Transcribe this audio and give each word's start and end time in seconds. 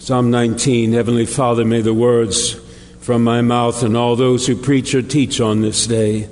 Psalm 0.00 0.30
19 0.30 0.94
Heavenly 0.94 1.26
Father, 1.26 1.62
may 1.62 1.82
the 1.82 1.92
words 1.92 2.54
from 3.00 3.22
my 3.22 3.42
mouth 3.42 3.82
and 3.82 3.94
all 3.94 4.16
those 4.16 4.46
who 4.46 4.56
preach 4.56 4.94
or 4.94 5.02
teach 5.02 5.42
on 5.42 5.60
this 5.60 5.86
day, 5.86 6.26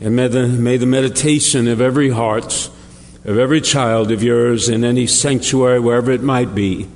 and 0.00 0.14
may 0.14 0.28
the, 0.28 0.46
may 0.46 0.76
the 0.76 0.86
meditation 0.86 1.66
of 1.66 1.80
every 1.80 2.10
heart, 2.10 2.70
of 3.24 3.38
every 3.38 3.60
child 3.60 4.12
of 4.12 4.22
yours 4.22 4.68
in 4.68 4.84
any 4.84 5.08
sanctuary, 5.08 5.80
wherever 5.80 6.12
it 6.12 6.22
might 6.22 6.54
be, 6.54 6.86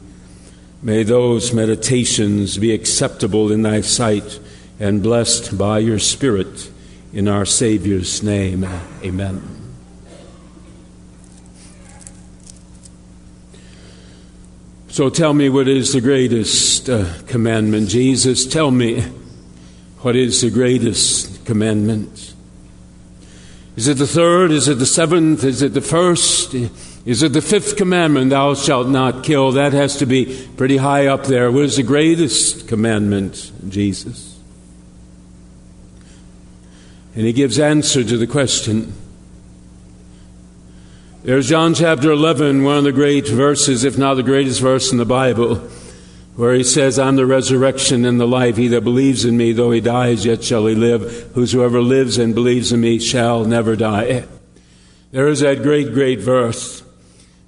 may 0.80 1.02
those 1.02 1.52
meditations 1.52 2.56
be 2.56 2.72
acceptable 2.72 3.50
in 3.50 3.62
thy 3.62 3.80
sight 3.80 4.38
and 4.78 5.02
blessed 5.02 5.58
by 5.58 5.80
your 5.80 5.98
Spirit. 5.98 6.70
In 7.12 7.26
our 7.26 7.44
Savior's 7.44 8.22
name, 8.22 8.64
amen. 9.02 9.55
So 14.96 15.10
tell 15.10 15.34
me 15.34 15.50
what 15.50 15.68
is 15.68 15.92
the 15.92 16.00
greatest 16.00 16.88
uh, 16.88 17.04
commandment. 17.26 17.90
Jesus, 17.90 18.46
tell 18.46 18.70
me 18.70 19.02
what 19.98 20.16
is 20.16 20.40
the 20.40 20.48
greatest 20.48 21.44
commandment. 21.44 22.32
Is 23.76 23.88
it 23.88 23.98
the 23.98 24.06
third? 24.06 24.52
Is 24.52 24.68
it 24.68 24.78
the 24.78 24.86
seventh? 24.86 25.44
Is 25.44 25.60
it 25.60 25.74
the 25.74 25.82
first? 25.82 26.54
Is 26.54 27.22
it 27.22 27.34
the 27.34 27.42
fifth 27.42 27.76
commandment, 27.76 28.30
thou 28.30 28.54
shalt 28.54 28.88
not 28.88 29.22
kill? 29.22 29.52
That 29.52 29.74
has 29.74 29.98
to 29.98 30.06
be 30.06 30.48
pretty 30.56 30.78
high 30.78 31.08
up 31.08 31.24
there. 31.24 31.52
What 31.52 31.64
is 31.64 31.76
the 31.76 31.82
greatest 31.82 32.66
commandment, 32.66 33.52
Jesus? 33.68 34.40
And 37.14 37.26
he 37.26 37.34
gives 37.34 37.58
answer 37.58 38.02
to 38.02 38.16
the 38.16 38.26
question. 38.26 38.94
There's 41.26 41.48
John 41.48 41.74
chapter 41.74 42.12
11, 42.12 42.62
one 42.62 42.78
of 42.78 42.84
the 42.84 42.92
great 42.92 43.26
verses, 43.26 43.82
if 43.82 43.98
not 43.98 44.14
the 44.14 44.22
greatest 44.22 44.60
verse 44.60 44.92
in 44.92 44.98
the 44.98 45.04
Bible, 45.04 45.56
where 46.36 46.54
he 46.54 46.62
says, 46.62 47.00
I'm 47.00 47.16
the 47.16 47.26
resurrection 47.26 48.04
and 48.04 48.20
the 48.20 48.28
life. 48.28 48.56
He 48.56 48.68
that 48.68 48.84
believes 48.84 49.24
in 49.24 49.36
me, 49.36 49.50
though 49.50 49.72
he 49.72 49.80
dies, 49.80 50.24
yet 50.24 50.44
shall 50.44 50.66
he 50.66 50.76
live. 50.76 51.32
Whosoever 51.34 51.82
lives 51.82 52.16
and 52.16 52.32
believes 52.32 52.70
in 52.70 52.80
me 52.80 53.00
shall 53.00 53.44
never 53.44 53.74
die. 53.74 54.24
There 55.10 55.26
is 55.26 55.40
that 55.40 55.64
great, 55.64 55.92
great 55.92 56.20
verse. 56.20 56.84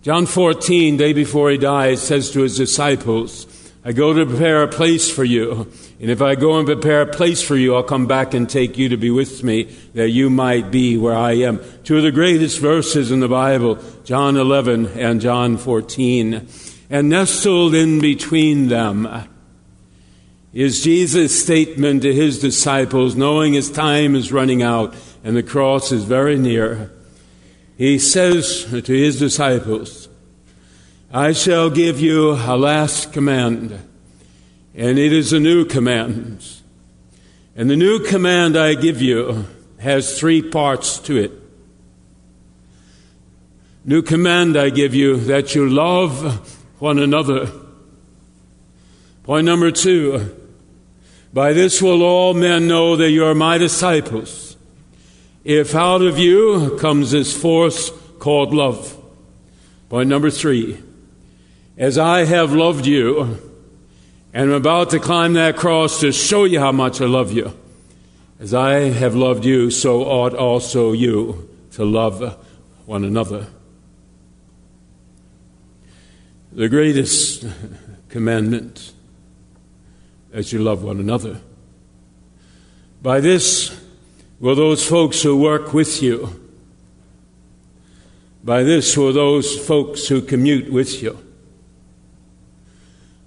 John 0.02 0.26
14, 0.26 0.96
day 0.96 1.12
before 1.12 1.48
he 1.48 1.56
dies, 1.56 2.02
says 2.02 2.32
to 2.32 2.40
his 2.40 2.56
disciples, 2.56 3.44
I 3.88 3.92
go 3.92 4.12
to 4.12 4.26
prepare 4.26 4.62
a 4.62 4.68
place 4.68 5.10
for 5.10 5.24
you. 5.24 5.66
And 5.98 6.10
if 6.10 6.20
I 6.20 6.34
go 6.34 6.58
and 6.58 6.66
prepare 6.66 7.00
a 7.00 7.06
place 7.06 7.42
for 7.42 7.56
you, 7.56 7.74
I'll 7.74 7.82
come 7.82 8.06
back 8.06 8.34
and 8.34 8.46
take 8.46 8.76
you 8.76 8.90
to 8.90 8.98
be 8.98 9.10
with 9.10 9.42
me, 9.42 9.62
that 9.94 10.10
you 10.10 10.28
might 10.28 10.70
be 10.70 10.98
where 10.98 11.16
I 11.16 11.36
am. 11.36 11.58
Two 11.84 11.96
of 11.96 12.02
the 12.02 12.12
greatest 12.12 12.58
verses 12.58 13.10
in 13.10 13.20
the 13.20 13.28
Bible, 13.28 13.78
John 14.04 14.36
11 14.36 14.88
and 14.88 15.22
John 15.22 15.56
14. 15.56 16.46
And 16.90 17.08
nestled 17.08 17.74
in 17.74 17.98
between 18.02 18.68
them 18.68 19.26
is 20.52 20.84
Jesus' 20.84 21.42
statement 21.42 22.02
to 22.02 22.12
his 22.12 22.40
disciples, 22.40 23.16
knowing 23.16 23.54
his 23.54 23.70
time 23.70 24.14
is 24.14 24.30
running 24.30 24.62
out 24.62 24.94
and 25.24 25.34
the 25.34 25.42
cross 25.42 25.92
is 25.92 26.04
very 26.04 26.36
near. 26.36 26.92
He 27.78 27.98
says 27.98 28.66
to 28.70 28.92
his 28.92 29.18
disciples, 29.18 30.07
I 31.10 31.32
shall 31.32 31.70
give 31.70 31.98
you 31.98 32.32
a 32.32 32.54
last 32.58 33.14
command, 33.14 33.70
and 34.74 34.98
it 34.98 35.10
is 35.10 35.32
a 35.32 35.40
new 35.40 35.64
command. 35.64 36.46
And 37.56 37.70
the 37.70 37.76
new 37.76 38.04
command 38.04 38.58
I 38.58 38.74
give 38.74 39.00
you 39.00 39.46
has 39.78 40.18
three 40.18 40.42
parts 40.42 40.98
to 41.00 41.16
it. 41.16 41.32
New 43.86 44.02
command 44.02 44.58
I 44.58 44.68
give 44.68 44.94
you 44.94 45.16
that 45.16 45.54
you 45.54 45.66
love 45.70 46.58
one 46.78 46.98
another. 46.98 47.50
Point 49.22 49.46
number 49.46 49.70
two, 49.70 50.36
by 51.32 51.54
this 51.54 51.80
will 51.80 52.02
all 52.02 52.34
men 52.34 52.68
know 52.68 52.96
that 52.96 53.08
you 53.08 53.24
are 53.24 53.34
my 53.34 53.56
disciples, 53.56 54.58
if 55.42 55.74
out 55.74 56.02
of 56.02 56.18
you 56.18 56.76
comes 56.78 57.12
this 57.12 57.34
force 57.34 57.90
called 58.18 58.52
love. 58.52 58.94
Point 59.88 60.10
number 60.10 60.28
three, 60.28 60.82
as 61.78 61.96
I 61.96 62.24
have 62.24 62.52
loved 62.52 62.86
you, 62.86 63.38
and 64.34 64.50
I'm 64.50 64.56
about 64.56 64.90
to 64.90 64.98
climb 64.98 65.34
that 65.34 65.56
cross 65.56 66.00
to 66.00 66.10
show 66.10 66.44
you 66.44 66.58
how 66.58 66.72
much 66.72 67.00
I 67.00 67.06
love 67.06 67.32
you. 67.32 67.54
As 68.40 68.52
I 68.52 68.90
have 68.90 69.14
loved 69.14 69.44
you, 69.44 69.70
so 69.70 70.02
ought 70.02 70.34
also 70.34 70.92
you 70.92 71.48
to 71.72 71.84
love 71.84 72.36
one 72.84 73.04
another. 73.04 73.46
The 76.52 76.68
greatest 76.68 77.46
commandment 78.08 78.92
as 80.32 80.52
you 80.52 80.58
love 80.58 80.82
one 80.82 80.98
another. 80.98 81.40
By 83.00 83.20
this 83.20 83.80
will 84.40 84.56
those 84.56 84.84
folks 84.84 85.22
who 85.22 85.40
work 85.40 85.72
with 85.72 86.02
you, 86.02 86.50
by 88.42 88.64
this 88.64 88.96
will 88.96 89.12
those 89.12 89.56
folks 89.64 90.08
who 90.08 90.22
commute 90.22 90.72
with 90.72 91.02
you, 91.02 91.18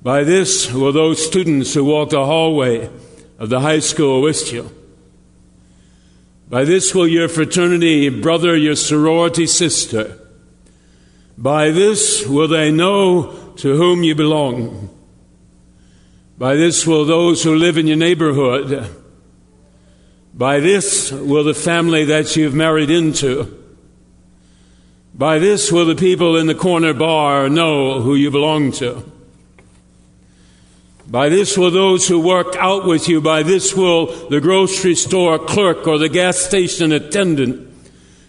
by 0.01 0.23
this 0.23 0.71
will 0.71 0.91
those 0.91 1.25
students 1.25 1.73
who 1.73 1.85
walk 1.85 2.09
the 2.09 2.25
hallway 2.25 2.89
of 3.37 3.49
the 3.49 3.59
high 3.59 3.79
school 3.79 4.21
with 4.21 4.51
you. 4.51 4.69
By 6.49 6.65
this 6.65 6.93
will 6.93 7.07
your 7.07 7.29
fraternity 7.29 8.09
brother, 8.09 8.57
your 8.57 8.75
sorority 8.75 9.47
sister. 9.47 10.17
By 11.37 11.71
this 11.71 12.27
will 12.27 12.47
they 12.47 12.71
know 12.71 13.53
to 13.57 13.75
whom 13.75 14.03
you 14.03 14.15
belong. 14.15 14.89
By 16.37 16.55
this 16.55 16.87
will 16.87 17.05
those 17.05 17.43
who 17.43 17.55
live 17.55 17.77
in 17.77 17.87
your 17.87 17.97
neighborhood. 17.97 18.89
By 20.33 20.59
this 20.59 21.11
will 21.11 21.43
the 21.43 21.53
family 21.53 22.05
that 22.05 22.35
you've 22.35 22.55
married 22.55 22.89
into. 22.89 23.57
By 25.13 25.39
this 25.39 25.71
will 25.71 25.85
the 25.85 25.95
people 25.95 26.37
in 26.37 26.47
the 26.47 26.55
corner 26.55 26.93
bar 26.93 27.49
know 27.49 28.01
who 28.01 28.15
you 28.15 28.31
belong 28.31 28.71
to. 28.73 29.10
By 31.11 31.27
this 31.27 31.57
will 31.57 31.71
those 31.71 32.07
who 32.07 32.21
work 32.21 32.55
out 32.55 32.85
with 32.85 33.09
you, 33.09 33.19
by 33.19 33.43
this 33.43 33.75
will 33.75 34.29
the 34.29 34.39
grocery 34.39 34.95
store 34.95 35.37
clerk 35.37 35.85
or 35.85 35.97
the 35.97 36.07
gas 36.07 36.37
station 36.37 36.93
attendant, 36.93 37.67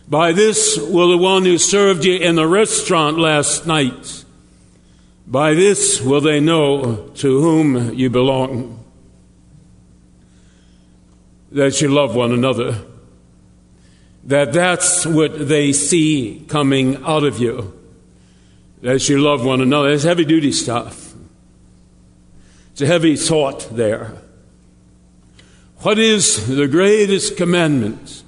by 0.08 0.32
this 0.32 0.76
will 0.78 1.10
the 1.10 1.16
one 1.16 1.44
who 1.44 1.58
served 1.58 2.04
you 2.04 2.16
in 2.16 2.34
the 2.34 2.46
restaurant 2.48 3.20
last 3.20 3.68
night, 3.68 4.24
by 5.28 5.54
this 5.54 6.00
will 6.00 6.20
they 6.20 6.40
know 6.40 7.08
to 7.14 7.40
whom 7.40 7.94
you 7.94 8.10
belong, 8.10 8.84
that 11.52 11.80
you 11.80 11.88
love 11.88 12.16
one 12.16 12.32
another, 12.32 12.78
that 14.24 14.52
that's 14.52 15.06
what 15.06 15.48
they 15.48 15.72
see 15.72 16.44
coming 16.48 16.96
out 17.04 17.22
of 17.22 17.38
you, 17.38 17.80
that 18.80 19.08
you 19.08 19.20
love 19.20 19.44
one 19.44 19.60
another. 19.60 19.90
It's 19.90 20.02
heavy 20.02 20.24
duty 20.24 20.50
stuff. 20.50 21.11
It's 22.82 22.88
a 22.88 22.92
heavy 22.94 23.14
thought 23.14 23.68
there. 23.76 24.12
What 25.82 26.00
is 26.00 26.48
the 26.48 26.66
greatest 26.66 27.36
commandment? 27.36 28.24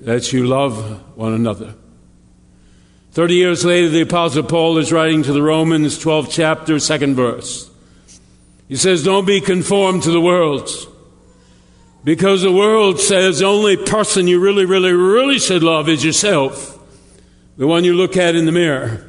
That 0.00 0.32
you 0.32 0.48
love 0.48 1.16
one 1.16 1.32
another. 1.32 1.76
Thirty 3.12 3.34
years 3.34 3.64
later, 3.64 3.88
the 3.88 4.00
Apostle 4.00 4.42
Paul 4.42 4.78
is 4.78 4.90
writing 4.90 5.22
to 5.22 5.32
the 5.32 5.42
Romans, 5.44 5.96
12th 5.96 6.32
chapter, 6.32 6.80
second 6.80 7.14
verse. 7.14 7.70
He 8.66 8.74
says, 8.74 9.04
Don't 9.04 9.24
be 9.24 9.40
conformed 9.40 10.02
to 10.02 10.10
the 10.10 10.20
world. 10.20 10.68
Because 12.02 12.42
the 12.42 12.50
world 12.50 12.98
says 12.98 13.38
the 13.38 13.46
only 13.46 13.76
person 13.76 14.26
you 14.26 14.40
really, 14.40 14.64
really, 14.64 14.92
really 14.92 15.38
should 15.38 15.62
love 15.62 15.88
is 15.88 16.04
yourself, 16.04 16.76
the 17.56 17.68
one 17.68 17.84
you 17.84 17.94
look 17.94 18.16
at 18.16 18.34
in 18.34 18.44
the 18.44 18.50
mirror. 18.50 19.07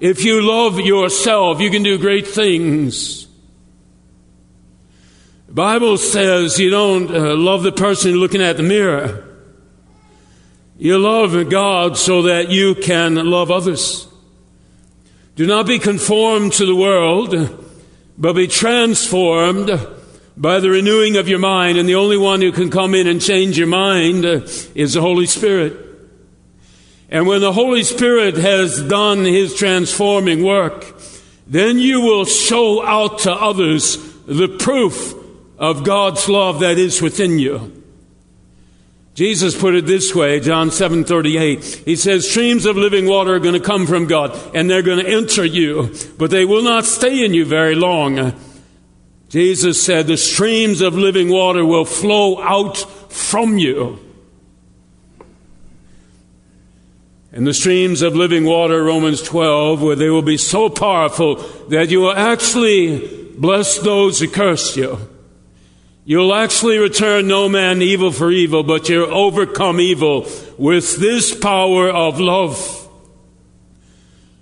If 0.00 0.24
you 0.24 0.40
love 0.40 0.80
yourself, 0.80 1.60
you 1.60 1.70
can 1.70 1.82
do 1.82 1.98
great 1.98 2.26
things. 2.26 3.28
The 5.46 5.52
Bible 5.52 5.98
says 5.98 6.58
you 6.58 6.70
don't 6.70 7.10
uh, 7.10 7.36
love 7.36 7.62
the 7.62 7.72
person 7.72 8.14
looking 8.14 8.40
at 8.40 8.56
the 8.56 8.62
mirror. 8.62 9.26
You 10.78 10.98
love 10.98 11.50
God 11.50 11.98
so 11.98 12.22
that 12.22 12.48
you 12.48 12.74
can 12.76 13.16
love 13.16 13.50
others. 13.50 14.08
Do 15.36 15.46
not 15.46 15.66
be 15.66 15.78
conformed 15.78 16.54
to 16.54 16.64
the 16.64 16.74
world, 16.74 17.66
but 18.16 18.32
be 18.32 18.46
transformed 18.46 19.70
by 20.34 20.60
the 20.60 20.70
renewing 20.70 21.18
of 21.18 21.28
your 21.28 21.38
mind. 21.38 21.76
And 21.76 21.86
the 21.86 21.96
only 21.96 22.16
one 22.16 22.40
who 22.40 22.52
can 22.52 22.70
come 22.70 22.94
in 22.94 23.06
and 23.06 23.20
change 23.20 23.58
your 23.58 23.66
mind 23.66 24.24
is 24.24 24.94
the 24.94 25.02
Holy 25.02 25.26
Spirit. 25.26 25.89
And 27.10 27.26
when 27.26 27.40
the 27.40 27.52
Holy 27.52 27.82
Spirit 27.82 28.36
has 28.36 28.80
done 28.82 29.24
his 29.24 29.54
transforming 29.56 30.44
work, 30.44 30.94
then 31.46 31.80
you 31.80 32.00
will 32.00 32.24
show 32.24 32.86
out 32.86 33.20
to 33.20 33.32
others 33.32 33.98
the 34.26 34.46
proof 34.46 35.12
of 35.58 35.84
God's 35.84 36.28
love 36.28 36.60
that 36.60 36.78
is 36.78 37.02
within 37.02 37.40
you. 37.40 37.82
Jesus 39.14 39.60
put 39.60 39.74
it 39.74 39.86
this 39.86 40.14
way, 40.14 40.38
John 40.38 40.70
7:38. 40.70 41.82
He 41.84 41.96
says 41.96 42.30
streams 42.30 42.64
of 42.64 42.76
living 42.76 43.06
water 43.06 43.34
are 43.34 43.40
going 43.40 43.54
to 43.54 43.60
come 43.60 43.86
from 43.86 44.06
God 44.06 44.38
and 44.54 44.70
they're 44.70 44.82
going 44.82 45.04
to 45.04 45.10
enter 45.10 45.44
you, 45.44 45.92
but 46.16 46.30
they 46.30 46.44
will 46.44 46.62
not 46.62 46.84
stay 46.84 47.24
in 47.24 47.34
you 47.34 47.44
very 47.44 47.74
long. 47.74 48.32
Jesus 49.28 49.82
said 49.82 50.06
the 50.06 50.16
streams 50.16 50.80
of 50.80 50.94
living 50.94 51.28
water 51.28 51.66
will 51.66 51.84
flow 51.84 52.40
out 52.40 52.78
from 53.12 53.58
you. 53.58 53.98
And 57.32 57.46
the 57.46 57.54
streams 57.54 58.02
of 58.02 58.16
living 58.16 58.44
water, 58.44 58.82
Romans 58.82 59.22
12, 59.22 59.82
where 59.82 59.94
they 59.94 60.10
will 60.10 60.22
be 60.22 60.36
so 60.36 60.68
powerful 60.68 61.36
that 61.68 61.88
you 61.88 62.00
will 62.00 62.12
actually 62.12 63.30
bless 63.38 63.78
those 63.78 64.18
who 64.18 64.28
curse 64.28 64.76
you. 64.76 64.98
You'll 66.04 66.34
actually 66.34 66.78
return 66.78 67.28
no 67.28 67.48
man 67.48 67.82
evil 67.82 68.10
for 68.10 68.32
evil, 68.32 68.64
but 68.64 68.88
you'll 68.88 69.14
overcome 69.14 69.80
evil 69.80 70.26
with 70.58 70.96
this 70.96 71.32
power 71.32 71.88
of 71.88 72.18
love. 72.18 72.76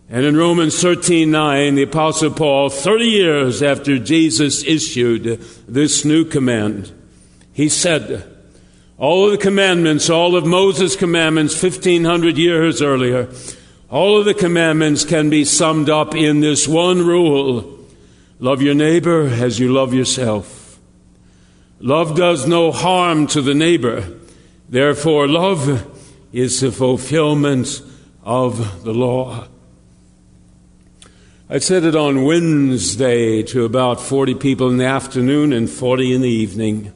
And 0.08 0.24
in 0.24 0.34
Romans 0.34 0.80
13 0.80 1.30
9, 1.30 1.74
the 1.74 1.82
Apostle 1.82 2.30
Paul, 2.30 2.70
30 2.70 3.04
years 3.04 3.62
after 3.62 3.98
Jesus 3.98 4.64
issued 4.64 5.24
this 5.68 6.06
new 6.06 6.24
command, 6.24 6.90
he 7.52 7.68
said, 7.68 8.37
All 8.98 9.26
of 9.26 9.30
the 9.30 9.38
commandments, 9.38 10.10
all 10.10 10.34
of 10.34 10.44
Moses' 10.44 10.96
commandments 10.96 11.60
1500 11.62 12.36
years 12.36 12.82
earlier, 12.82 13.28
all 13.88 14.18
of 14.18 14.24
the 14.24 14.34
commandments 14.34 15.04
can 15.04 15.30
be 15.30 15.44
summed 15.44 15.88
up 15.88 16.16
in 16.16 16.40
this 16.40 16.66
one 16.66 17.06
rule 17.06 17.78
love 18.40 18.60
your 18.60 18.74
neighbor 18.74 19.26
as 19.26 19.58
you 19.58 19.72
love 19.72 19.94
yourself. 19.94 20.80
Love 21.80 22.16
does 22.16 22.46
no 22.46 22.72
harm 22.72 23.28
to 23.28 23.40
the 23.40 23.54
neighbor. 23.54 24.04
Therefore, 24.68 25.28
love 25.28 25.96
is 26.32 26.60
the 26.60 26.72
fulfillment 26.72 27.80
of 28.24 28.84
the 28.84 28.92
law. 28.92 29.46
I 31.48 31.58
said 31.58 31.84
it 31.84 31.94
on 31.94 32.24
Wednesday 32.24 33.42
to 33.44 33.64
about 33.64 34.00
40 34.00 34.34
people 34.34 34.68
in 34.68 34.76
the 34.76 34.84
afternoon 34.84 35.52
and 35.52 35.70
40 35.70 36.14
in 36.14 36.20
the 36.20 36.28
evening. 36.28 36.92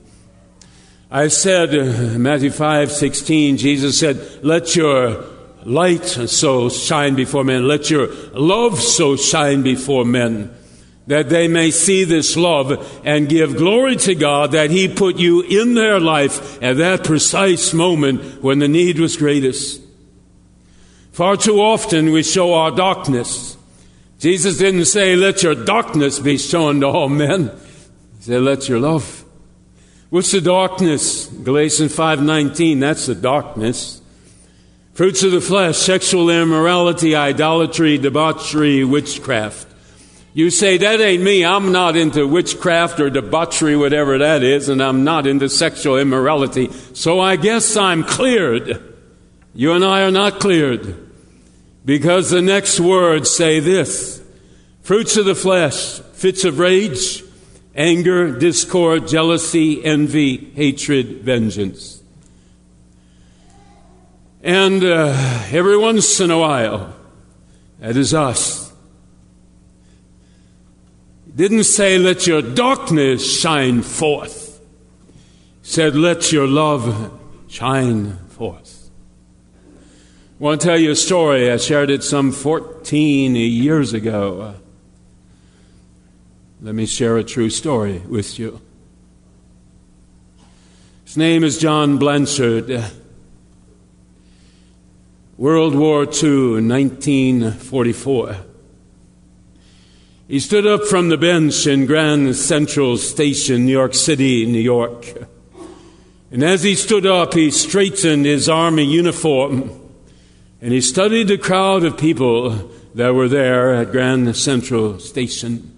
I 1.14 1.28
said, 1.28 1.74
uh, 1.74 2.18
Matthew 2.18 2.50
5 2.50 2.90
16, 2.90 3.58
Jesus 3.58 4.00
said, 4.00 4.42
Let 4.42 4.74
your 4.74 5.22
light 5.62 6.06
so 6.06 6.70
shine 6.70 7.14
before 7.14 7.44
men, 7.44 7.68
let 7.68 7.90
your 7.90 8.08
love 8.32 8.80
so 8.80 9.16
shine 9.16 9.62
before 9.62 10.06
men 10.06 10.54
that 11.06 11.28
they 11.28 11.48
may 11.48 11.70
see 11.70 12.04
this 12.04 12.34
love 12.34 13.02
and 13.04 13.28
give 13.28 13.56
glory 13.56 13.96
to 13.96 14.14
God 14.14 14.52
that 14.52 14.70
He 14.70 14.88
put 14.88 15.18
you 15.18 15.42
in 15.42 15.74
their 15.74 16.00
life 16.00 16.62
at 16.62 16.78
that 16.78 17.04
precise 17.04 17.74
moment 17.74 18.42
when 18.42 18.60
the 18.60 18.68
need 18.68 18.98
was 18.98 19.18
greatest. 19.18 19.82
Far 21.12 21.36
too 21.36 21.60
often 21.60 22.12
we 22.12 22.22
show 22.22 22.54
our 22.54 22.70
darkness. 22.70 23.58
Jesus 24.18 24.56
didn't 24.56 24.86
say, 24.86 25.14
let 25.14 25.42
your 25.42 25.56
darkness 25.56 26.18
be 26.20 26.38
shown 26.38 26.80
to 26.80 26.86
all 26.86 27.10
men. 27.10 27.50
He 28.16 28.22
said, 28.22 28.40
let 28.40 28.66
your 28.66 28.80
love. 28.80 29.21
What's 30.12 30.30
the 30.30 30.42
darkness? 30.42 31.24
Galatians 31.24 31.96
5.19, 31.96 32.80
that's 32.80 33.06
the 33.06 33.14
darkness. 33.14 34.02
Fruits 34.92 35.22
of 35.22 35.32
the 35.32 35.40
flesh, 35.40 35.78
sexual 35.78 36.28
immorality, 36.28 37.16
idolatry, 37.16 37.96
debauchery, 37.96 38.84
witchcraft. 38.84 39.66
You 40.34 40.50
say, 40.50 40.76
that 40.76 41.00
ain't 41.00 41.22
me. 41.22 41.46
I'm 41.46 41.72
not 41.72 41.96
into 41.96 42.28
witchcraft 42.28 43.00
or 43.00 43.08
debauchery, 43.08 43.74
whatever 43.74 44.18
that 44.18 44.42
is, 44.42 44.68
and 44.68 44.82
I'm 44.82 45.02
not 45.02 45.26
into 45.26 45.48
sexual 45.48 45.96
immorality. 45.96 46.70
So 46.92 47.18
I 47.18 47.36
guess 47.36 47.74
I'm 47.74 48.04
cleared. 48.04 48.82
You 49.54 49.72
and 49.72 49.82
I 49.82 50.02
are 50.02 50.10
not 50.10 50.40
cleared. 50.40 51.08
Because 51.86 52.28
the 52.28 52.42
next 52.42 52.78
words 52.78 53.30
say 53.30 53.60
this 53.60 54.22
fruits 54.82 55.16
of 55.16 55.24
the 55.24 55.34
flesh, 55.34 56.00
fits 56.12 56.44
of 56.44 56.58
rage, 56.58 57.24
anger, 57.74 58.38
discord, 58.38 59.08
jealousy, 59.08 59.84
envy, 59.84 60.52
hatred, 60.54 61.22
vengeance. 61.22 62.02
And 64.42 64.82
uh, 64.82 65.44
every 65.50 65.76
once 65.76 66.20
in 66.20 66.30
a 66.30 66.38
while, 66.38 66.94
that 67.78 67.96
is 67.96 68.12
us 68.12 68.62
didn't 71.34 71.64
say, 71.64 71.98
let 71.98 72.26
your 72.26 72.42
darkness 72.42 73.40
shine 73.40 73.82
forth. 73.82 74.60
Said, 75.62 75.96
let 75.96 76.30
your 76.30 76.46
love 76.46 77.18
shine 77.48 78.18
forth. 78.28 78.90
I 80.38 80.44
want 80.44 80.60
to 80.60 80.66
tell 80.66 80.78
you 80.78 80.90
a 80.90 80.96
story. 80.96 81.50
I 81.50 81.56
shared 81.56 81.88
it 81.88 82.02
some 82.02 82.32
14 82.32 83.34
years 83.34 83.92
ago. 83.92 84.56
Let 86.64 86.76
me 86.76 86.86
share 86.86 87.16
a 87.16 87.24
true 87.24 87.50
story 87.50 87.98
with 88.08 88.38
you. 88.38 88.60
His 91.04 91.16
name 91.16 91.42
is 91.42 91.58
John 91.58 91.98
Blanchard. 91.98 92.84
World 95.36 95.74
War 95.74 96.04
II, 96.04 96.62
1944. 96.62 98.36
He 100.28 100.38
stood 100.38 100.64
up 100.64 100.84
from 100.84 101.08
the 101.08 101.16
bench 101.16 101.66
in 101.66 101.86
Grand 101.86 102.36
Central 102.36 102.96
Station, 102.96 103.66
New 103.66 103.72
York 103.72 103.94
City, 103.94 104.46
New 104.46 104.60
York. 104.60 105.04
And 106.30 106.44
as 106.44 106.62
he 106.62 106.76
stood 106.76 107.06
up, 107.06 107.34
he 107.34 107.50
straightened 107.50 108.24
his 108.24 108.48
army 108.48 108.84
uniform 108.84 109.80
and 110.60 110.72
he 110.72 110.80
studied 110.80 111.26
the 111.26 111.38
crowd 111.38 111.82
of 111.82 111.98
people 111.98 112.70
that 112.94 113.14
were 113.14 113.26
there 113.26 113.74
at 113.74 113.90
Grand 113.90 114.36
Central 114.36 115.00
Station. 115.00 115.71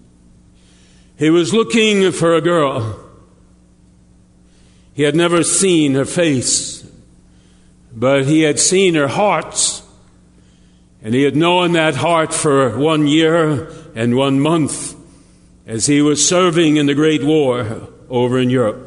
He 1.17 1.29
was 1.29 1.53
looking 1.53 2.11
for 2.11 2.35
a 2.35 2.41
girl. 2.41 2.99
He 4.93 5.03
had 5.03 5.15
never 5.15 5.43
seen 5.43 5.93
her 5.93 6.05
face, 6.05 6.89
but 7.93 8.25
he 8.25 8.41
had 8.41 8.59
seen 8.59 8.95
her 8.95 9.07
heart. 9.07 9.81
And 11.01 11.13
he 11.13 11.23
had 11.23 11.35
known 11.35 11.73
that 11.73 11.95
heart 11.95 12.33
for 12.33 12.77
one 12.77 13.05
year 13.05 13.69
and 13.93 14.15
one 14.15 14.39
month 14.39 14.95
as 15.67 15.85
he 15.85 16.01
was 16.01 16.27
serving 16.27 16.77
in 16.77 16.85
the 16.85 16.93
Great 16.93 17.23
War 17.23 17.89
over 18.09 18.39
in 18.39 18.49
Europe. 18.49 18.85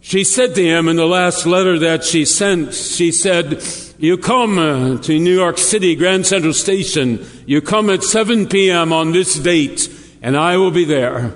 She 0.00 0.22
said 0.22 0.54
to 0.54 0.64
him 0.64 0.88
in 0.88 0.96
the 0.96 1.06
last 1.06 1.46
letter 1.46 1.78
that 1.80 2.04
she 2.04 2.24
sent, 2.24 2.74
she 2.74 3.10
said, 3.10 3.60
You 3.98 4.16
come 4.16 4.58
uh, 4.58 4.98
to 5.02 5.18
New 5.18 5.34
York 5.34 5.58
City, 5.58 5.96
Grand 5.96 6.26
Central 6.26 6.52
Station. 6.52 7.26
You 7.44 7.60
come 7.60 7.90
at 7.90 8.04
7 8.04 8.46
p.m. 8.46 8.92
on 8.92 9.10
this 9.10 9.34
date, 9.34 9.88
and 10.26 10.36
I 10.36 10.56
will 10.56 10.72
be 10.72 10.84
there. 10.84 11.34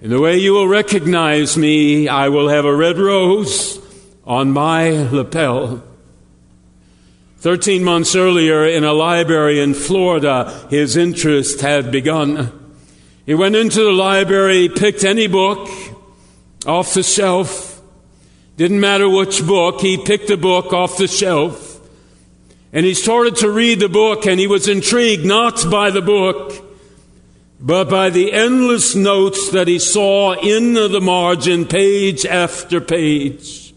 In 0.00 0.10
the 0.10 0.20
way 0.20 0.36
you 0.36 0.52
will 0.52 0.66
recognize 0.66 1.56
me, 1.56 2.08
I 2.08 2.28
will 2.28 2.48
have 2.48 2.64
a 2.64 2.74
red 2.74 2.98
rose 2.98 3.78
on 4.24 4.50
my 4.50 4.90
lapel. 5.12 5.80
Thirteen 7.36 7.84
months 7.84 8.16
earlier, 8.16 8.66
in 8.66 8.82
a 8.82 8.92
library 8.92 9.60
in 9.60 9.74
Florida, 9.74 10.66
his 10.70 10.96
interest 10.96 11.60
had 11.60 11.92
begun. 11.92 12.50
He 13.26 13.34
went 13.34 13.54
into 13.54 13.84
the 13.84 13.92
library, 13.92 14.68
picked 14.68 15.04
any 15.04 15.28
book 15.28 15.68
off 16.66 16.94
the 16.94 17.04
shelf. 17.04 17.80
Didn't 18.56 18.80
matter 18.80 19.08
which 19.08 19.46
book, 19.46 19.80
he 19.80 20.04
picked 20.04 20.30
a 20.30 20.36
book 20.36 20.72
off 20.72 20.98
the 20.98 21.06
shelf. 21.06 21.80
And 22.72 22.84
he 22.84 22.94
started 22.94 23.36
to 23.36 23.50
read 23.52 23.78
the 23.78 23.88
book, 23.88 24.26
and 24.26 24.40
he 24.40 24.48
was 24.48 24.66
intrigued 24.66 25.24
not 25.24 25.70
by 25.70 25.92
the 25.92 26.02
book, 26.02 26.63
but 27.64 27.88
by 27.88 28.10
the 28.10 28.30
endless 28.30 28.94
notes 28.94 29.48
that 29.52 29.66
he 29.66 29.78
saw 29.78 30.34
in 30.34 30.74
the 30.74 31.00
margin, 31.00 31.64
page 31.64 32.26
after 32.26 32.78
page. 32.78 33.72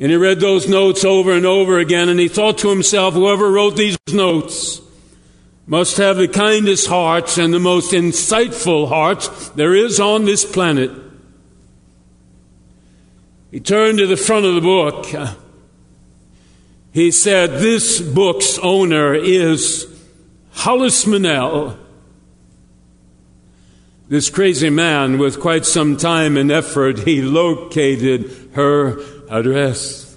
And 0.00 0.10
he 0.10 0.16
read 0.16 0.40
those 0.40 0.68
notes 0.68 1.04
over 1.04 1.30
and 1.30 1.46
over 1.46 1.78
again, 1.78 2.08
and 2.08 2.18
he 2.18 2.26
thought 2.26 2.58
to 2.58 2.68
himself, 2.68 3.14
whoever 3.14 3.52
wrote 3.52 3.76
these 3.76 3.96
notes 4.12 4.80
must 5.64 5.96
have 5.98 6.16
the 6.16 6.26
kindest 6.26 6.88
hearts 6.88 7.38
and 7.38 7.54
the 7.54 7.60
most 7.60 7.92
insightful 7.92 8.88
hearts 8.88 9.48
there 9.50 9.74
is 9.76 10.00
on 10.00 10.24
this 10.24 10.44
planet. 10.44 10.90
He 13.52 13.60
turned 13.60 13.98
to 13.98 14.08
the 14.08 14.16
front 14.16 14.44
of 14.44 14.56
the 14.56 14.60
book. 14.60 15.06
He 16.90 17.12
said, 17.12 17.60
This 17.60 18.00
book's 18.00 18.58
owner 18.58 19.14
is 19.14 19.86
Hollis 20.50 21.04
Maynell. 21.04 21.78
This 24.08 24.30
crazy 24.30 24.70
man, 24.70 25.18
with 25.18 25.40
quite 25.40 25.66
some 25.66 25.96
time 25.96 26.36
and 26.36 26.52
effort, 26.52 27.00
he 27.00 27.22
located 27.22 28.50
her 28.54 29.00
address. 29.28 30.16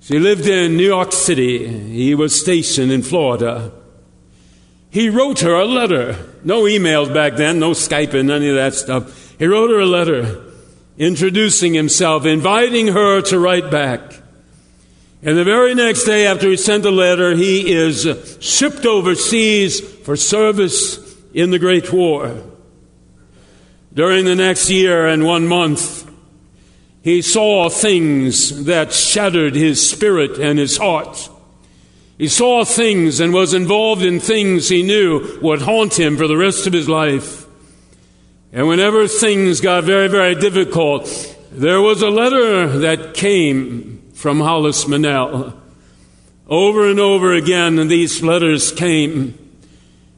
She 0.00 0.20
lived 0.20 0.46
in 0.46 0.76
New 0.76 0.86
York 0.86 1.12
City. 1.12 1.66
He 1.66 2.14
was 2.14 2.40
stationed 2.40 2.92
in 2.92 3.02
Florida. 3.02 3.72
He 4.90 5.10
wrote 5.10 5.40
her 5.40 5.54
a 5.54 5.64
letter. 5.64 6.16
No 6.44 6.62
emails 6.62 7.12
back 7.12 7.34
then, 7.34 7.58
no 7.58 7.72
Skype 7.72 8.14
and 8.14 8.30
any 8.30 8.48
of 8.48 8.54
that 8.54 8.74
stuff. 8.74 9.36
He 9.38 9.46
wrote 9.46 9.70
her 9.70 9.80
a 9.80 9.86
letter 9.86 10.44
introducing 10.98 11.74
himself, 11.74 12.26
inviting 12.26 12.88
her 12.88 13.22
to 13.22 13.40
write 13.40 13.72
back. 13.72 14.00
And 15.22 15.36
the 15.36 15.44
very 15.44 15.74
next 15.74 16.04
day 16.04 16.26
after 16.26 16.48
he 16.48 16.56
sent 16.56 16.84
the 16.84 16.92
letter, 16.92 17.34
he 17.34 17.72
is 17.72 18.06
shipped 18.40 18.86
overseas 18.86 19.80
for 19.80 20.14
service 20.16 21.16
in 21.32 21.50
the 21.50 21.58
Great 21.58 21.92
War. 21.92 22.51
During 23.94 24.24
the 24.24 24.34
next 24.34 24.70
year 24.70 25.06
and 25.06 25.24
one 25.24 25.46
month, 25.46 26.10
he 27.02 27.20
saw 27.20 27.68
things 27.68 28.64
that 28.64 28.92
shattered 28.92 29.54
his 29.54 29.86
spirit 29.88 30.38
and 30.38 30.58
his 30.58 30.78
heart. 30.78 31.28
He 32.16 32.28
saw 32.28 32.64
things 32.64 33.20
and 33.20 33.34
was 33.34 33.52
involved 33.52 34.02
in 34.02 34.20
things 34.20 34.68
he 34.68 34.82
knew 34.82 35.38
would 35.42 35.62
haunt 35.62 35.98
him 35.98 36.16
for 36.16 36.28
the 36.28 36.36
rest 36.36 36.66
of 36.66 36.72
his 36.72 36.88
life. 36.88 37.46
And 38.52 38.68
whenever 38.68 39.08
things 39.08 39.60
got 39.60 39.84
very, 39.84 40.08
very 40.08 40.36
difficult, 40.36 41.36
there 41.50 41.80
was 41.80 42.00
a 42.00 42.10
letter 42.10 42.78
that 42.78 43.14
came 43.14 44.10
from 44.14 44.40
Hollis 44.40 44.84
Maynell. 44.84 45.54
Over 46.46 46.88
and 46.88 47.00
over 47.00 47.32
again, 47.32 47.88
these 47.88 48.22
letters 48.22 48.70
came. 48.70 49.36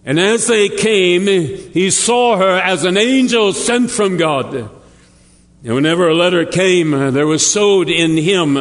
And 0.04 0.20
as 0.20 0.46
they 0.46 0.68
came, 0.68 1.26
he 1.26 1.90
saw 1.90 2.37
her 2.37 2.58
as 2.58 2.84
an 2.84 2.99
angel 2.99 3.54
sent 3.54 3.90
from 3.90 4.18
God. 4.18 4.54
And 4.54 5.75
whenever 5.75 6.08
a 6.08 6.14
letter 6.14 6.44
came, 6.44 6.90
there 6.90 7.26
was 7.26 7.50
sowed 7.50 7.88
in 7.88 8.18
him 8.18 8.56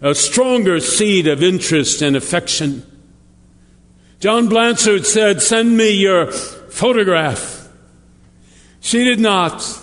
a 0.00 0.14
stronger 0.14 0.78
seed 0.78 1.26
of 1.26 1.42
interest 1.42 2.02
and 2.02 2.14
affection. 2.14 2.86
John 4.20 4.48
Blanchard 4.48 5.06
said, 5.06 5.42
Send 5.42 5.76
me 5.76 5.90
your 5.90 6.30
photograph. 6.30 7.68
She 8.80 9.02
did 9.02 9.18
not. 9.18 9.78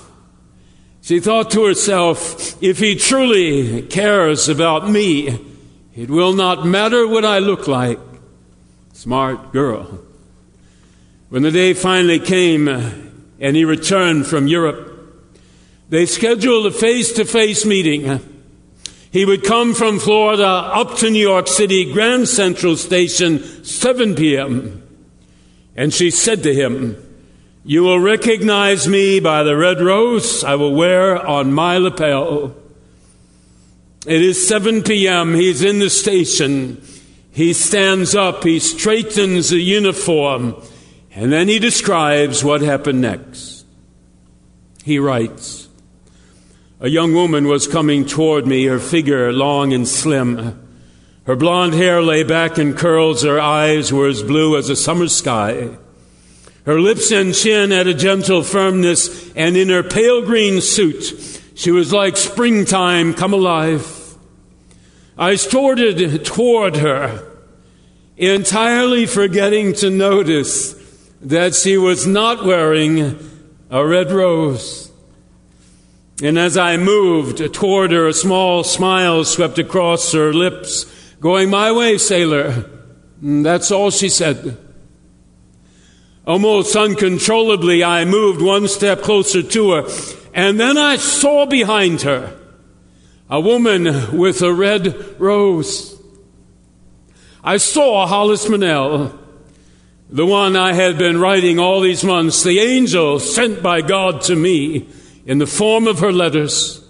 She 1.02 1.20
thought 1.20 1.52
to 1.52 1.66
herself, 1.66 2.62
If 2.64 2.80
he 2.80 2.96
truly 2.96 3.82
cares 3.82 4.48
about 4.48 4.90
me, 4.90 5.40
it 5.96 6.10
will 6.10 6.34
not 6.34 6.66
matter 6.66 7.08
what 7.08 7.26
I 7.26 7.40
look 7.40 7.68
like. 7.68 8.00
Smart 8.94 9.52
girl. 9.52 10.07
When 11.30 11.44
the 11.44 11.52
day 11.52 11.74
finally 11.74 12.20
came 12.20 12.70
uh, 12.70 12.90
and 13.40 13.56
he 13.56 13.66
returned 13.66 14.28
from 14.28 14.48
Europe, 14.48 14.88
they 15.90 16.06
scheduled 16.06 16.68
a 16.68 16.72
face 16.72 17.12
to 17.14 17.26
face 17.26 17.66
meeting. 17.66 18.10
Uh, 18.10 18.20
he 19.12 19.26
would 19.26 19.44
come 19.44 19.74
from 19.74 20.00
Florida 20.00 20.48
up 20.48 20.96
to 20.98 21.10
New 21.10 21.20
York 21.20 21.48
City, 21.48 21.92
Grand 21.92 22.30
Central 22.30 22.78
Station, 22.78 23.44
7 23.66 24.16
p.m. 24.16 24.84
And 25.76 25.94
she 25.94 26.12
said 26.12 26.44
to 26.44 26.54
him, 26.54 26.96
You 27.66 27.84
will 27.84 28.00
recognize 28.00 28.88
me 28.88 29.20
by 29.20 29.44
the 29.44 29.58
red 29.58 29.82
rose 29.82 30.46
I 30.46 30.56
will 30.56 30.74
wear 30.74 31.26
on 31.26 31.52
my 31.52 31.78
lapel. 31.78 32.56
It 34.06 34.22
is 34.22 34.48
7 34.48 34.84
p.m. 34.84 35.34
He's 35.34 35.62
in 35.62 35.80
the 35.80 35.90
station. 35.90 36.82
He 37.32 37.52
stands 37.52 38.16
up. 38.16 38.46
He 38.46 38.60
straightens 38.60 39.50
the 39.50 39.60
uniform. 39.60 40.56
And 41.18 41.34
then 41.34 41.48
he 41.48 41.58
describes 41.58 42.44
what 42.44 42.62
happened 42.62 43.02
next. 43.02 43.66
He 44.84 45.00
writes, 45.00 45.68
a 46.80 46.90
young 46.90 47.16
woman 47.16 47.48
was 47.48 47.66
coming 47.66 48.06
toward 48.06 48.46
me, 48.46 48.66
her 48.66 48.78
figure 48.78 49.34
long 49.34 49.74
and 49.74 49.88
slim. 49.88 50.64
Her 51.26 51.36
blonde 51.36 51.74
hair 51.74 52.04
lay 52.04 52.22
back 52.22 52.60
in 52.60 52.76
curls, 52.76 53.24
her 53.24 53.40
eyes 53.40 53.92
were 53.92 54.08
as 54.08 54.22
blue 54.22 54.56
as 54.58 54.70
a 54.70 54.76
summer 54.76 55.08
sky. 55.08 55.72
Her 56.68 56.80
lips 56.80 57.12
and 57.12 57.34
chin 57.34 57.72
had 57.72 57.88
a 57.88 57.96
gentle 57.96 58.44
firmness, 58.44 59.32
and 59.32 59.58
in 59.58 59.70
her 59.70 59.82
pale 59.82 60.22
green 60.22 60.62
suit, 60.62 61.42
she 61.56 61.72
was 61.72 61.92
like 61.92 62.16
springtime 62.16 63.16
come 63.16 63.34
alive. 63.34 64.16
I 65.18 65.34
started 65.34 66.24
toward 66.26 66.76
her, 66.76 67.28
entirely 68.18 69.08
forgetting 69.08 69.74
to 69.78 69.90
notice 69.90 70.77
that 71.22 71.56
she 71.56 71.78
was 71.78 72.06
not 72.06 72.46
wearing 72.46 73.20
a 73.70 73.86
red 73.86 74.12
rose. 74.12 74.92
And 76.22 76.40
as 76.40 76.58
I 76.58 76.78
moved 76.78 77.54
toward 77.54 77.92
her, 77.92 78.08
a 78.08 78.14
small 78.14 78.64
smile 78.64 79.24
swept 79.24 79.60
across 79.60 80.12
her 80.14 80.34
lips. 80.34 80.86
Going 81.20 81.50
my 81.50 81.72
way, 81.72 81.98
sailor. 81.98 82.66
And 83.22 83.46
that's 83.46 83.72
all 83.72 83.92
she 83.92 84.10
said. 84.10 84.58
Almost 86.26 86.76
uncontrollably, 86.76 87.84
I 87.84 88.06
moved 88.06 88.42
one 88.42 88.68
step 88.68 89.02
closer 89.02 89.42
to 89.42 89.72
her. 89.72 89.90
And 90.34 90.60
then 90.60 90.78
I 90.78 90.98
saw 90.98 91.46
behind 91.46 92.02
her 92.02 92.38
a 93.30 93.40
woman 93.40 94.18
with 94.18 94.42
a 94.42 94.54
red 94.54 95.20
rose. 95.20 96.00
I 97.44 97.58
saw 97.58 98.06
Hollis 98.08 98.48
Maynell, 98.48 99.18
the 100.10 100.26
one 100.26 100.56
I 100.56 100.74
had 100.74 100.98
been 100.98 101.20
writing 101.20 101.60
all 101.60 101.82
these 101.82 102.04
months, 102.04 102.44
the 102.44 102.60
angel 102.60 103.20
sent 103.20 103.62
by 103.62 103.82
God 103.82 104.22
to 104.24 104.36
me 104.36 104.88
in 105.26 105.40
the 105.40 105.48
form 105.48 105.88
of 105.88 106.00
her 106.00 106.14
letters. 106.14 106.82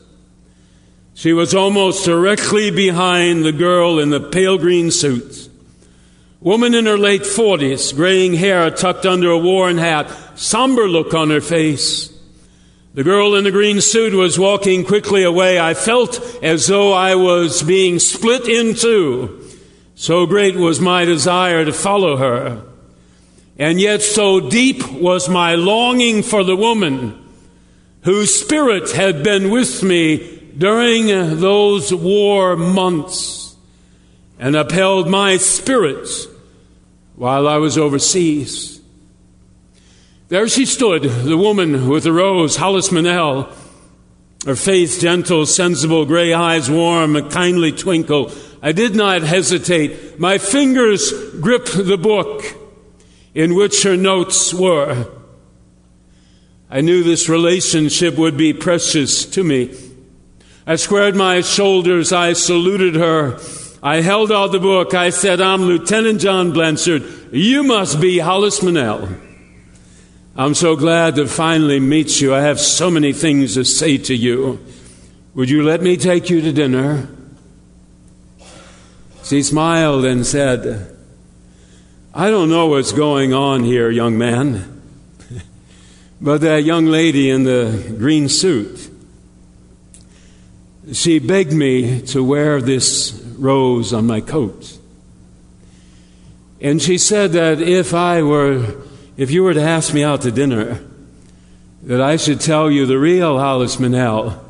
She 1.16 1.34
was 1.34 1.56
almost 1.56 2.06
directly 2.06 2.70
behind 2.70 3.44
the 3.44 3.52
girl 3.52 3.98
in 3.98 4.12
the 4.12 4.20
pale 4.20 4.60
green 4.60 4.92
suit. 4.92 5.50
Woman 6.42 6.76
in 6.76 6.86
her 6.86 6.98
late 6.98 7.24
40s, 7.24 7.96
graying 7.96 8.36
hair 8.36 8.70
tucked 8.70 9.08
under 9.08 9.32
a 9.32 9.38
worn 9.40 9.80
hat, 9.80 10.12
somber 10.36 10.88
look 10.88 11.16
on 11.16 11.32
her 11.32 11.42
face. 11.42 12.16
The 12.94 13.04
girl 13.04 13.34
in 13.34 13.44
the 13.44 13.52
green 13.52 13.82
suit 13.82 14.14
was 14.14 14.38
walking 14.38 14.86
quickly 14.86 15.24
away. 15.24 15.60
I 15.60 15.74
felt 15.74 16.20
as 16.44 16.68
though 16.68 16.94
I 16.94 17.16
was 17.16 17.64
being 17.64 17.98
split 17.98 18.48
in 18.48 18.76
two. 18.76 19.44
So 19.96 20.28
great 20.28 20.56
was 20.56 20.80
my 20.80 21.06
desire 21.06 21.66
to 21.66 21.74
follow 21.74 22.18
her. 22.18 22.62
And 23.60 23.82
yet 23.82 24.02
so 24.02 24.40
deep 24.40 24.88
was 24.92 25.28
my 25.28 25.56
longing 25.56 26.22
for 26.22 26.44
the 26.44 26.56
woman 26.56 27.24
whose 28.04 28.40
spirit 28.40 28.92
had 28.92 29.24
been 29.24 29.50
with 29.50 29.82
me 29.82 30.52
during 30.58 31.08
those 31.40 31.94
war 31.94 32.56
months 32.56 33.56
and 34.40 34.56
upheld 34.56 35.10
my 35.10 35.38
spirits 35.38 36.28
while 37.16 37.48
I 37.48 37.58
was 37.58 37.78
overseas. 37.78 38.80
There 40.30 40.48
she 40.48 40.66
stood, 40.66 41.04
the 41.04 41.38
woman 41.38 41.90
with 41.90 42.04
the 42.04 42.12
rose, 42.12 42.58
Hollis 42.58 42.92
Maynell, 42.92 43.52
her 44.46 44.56
face 44.56 45.02
gentle, 45.02 45.46
sensible, 45.46 46.06
gray 46.06 46.32
eyes 46.34 46.70
warm, 46.70 47.16
a 47.16 47.28
kindly 47.28 47.72
twinkle. 47.72 48.32
I 48.62 48.72
did 48.72 48.96
not 48.96 49.24
hesitate. 49.24 50.20
My 50.20 50.38
fingers 50.38 51.12
gripped 51.40 51.74
the 51.74 51.98
book 51.98 52.44
in 53.38 53.54
which 53.54 53.84
her 53.84 53.96
notes 53.96 54.52
were. 54.52 55.08
I 56.72 56.82
knew 56.82 57.04
this 57.04 57.30
relationship 57.30 58.16
would 58.16 58.36
be 58.36 58.52
precious 58.52 59.28
to 59.28 59.44
me. 59.44 59.78
I 60.66 60.76
squared 60.76 61.16
my 61.16 61.42
shoulders. 61.42 62.12
I 62.12 62.34
saluted 62.34 62.96
her. 62.96 63.40
I 63.84 64.02
held 64.02 64.32
out 64.32 64.54
the 64.54 64.60
book. 64.60 64.96
I 64.96 65.12
said, 65.12 65.40
I'm 65.40 65.62
Lieutenant 65.62 66.20
John 66.20 66.52
Blanchard. 66.52 67.04
You 67.32 67.62
must 67.62 68.02
be 68.02 68.18
Hollis 68.18 68.62
Maynell. 68.62 69.08
I'm 70.36 70.56
so 70.56 70.76
glad 70.76 71.18
to 71.18 71.28
finally 71.28 71.80
meet 71.80 72.20
you. 72.20 72.34
I 72.34 72.42
have 72.42 72.60
so 72.60 72.90
many 72.90 73.14
things 73.14 73.54
to 73.54 73.64
say 73.64 74.00
to 74.00 74.16
you. 74.16 74.66
Would 75.36 75.52
you 75.52 75.62
let 75.62 75.84
me 75.84 75.96
take 75.96 76.32
you 76.32 76.42
to 76.42 76.52
dinner? 76.52 77.08
She 79.24 79.44
smiled 79.44 80.06
and 80.06 80.26
said, 80.26 80.97
I 82.20 82.32
don't 82.32 82.50
know 82.50 82.66
what's 82.66 82.94
going 82.94 83.32
on 83.36 83.64
here, 83.64 83.92
young 83.92 84.18
man. 84.18 84.82
But 86.20 86.42
that 86.42 86.64
young 86.64 86.88
lady 86.88 87.30
in 87.30 87.44
the 87.44 87.96
green 87.96 88.28
suit, 88.28 88.90
she 90.92 91.20
begged 91.20 91.54
me 91.54 92.02
to 92.08 92.24
wear 92.24 92.60
this 92.60 93.14
rose 93.38 93.94
on 93.94 94.08
my 94.08 94.22
coat. 94.22 94.80
And 96.60 96.82
she 96.82 96.98
said 96.98 97.34
that 97.34 97.62
if 97.62 97.94
I 97.94 98.24
were, 98.24 98.82
if 99.16 99.30
you 99.30 99.44
were 99.44 99.54
to 99.54 99.62
ask 99.62 99.94
me 99.94 100.04
out 100.04 100.24
to 100.24 100.32
dinner, 100.32 100.84
that 101.84 102.02
I 102.02 102.16
should 102.18 102.42
tell 102.42 102.72
you 102.72 102.88
the 102.88 102.98
real 102.98 103.38
Hollis 103.38 103.76
Maynell 103.76 104.44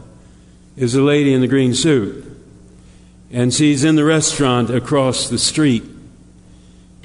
is 0.78 0.94
the 0.94 1.02
lady 1.02 1.34
in 1.34 1.42
the 1.42 1.50
green 1.50 1.74
suit. 1.74 2.24
And 3.30 3.54
she's 3.54 3.84
in 3.84 3.98
the 3.98 4.06
restaurant 4.06 4.70
across 4.70 5.28
the 5.28 5.38
street. 5.38 5.84